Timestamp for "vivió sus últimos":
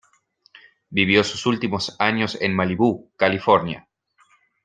0.89-1.95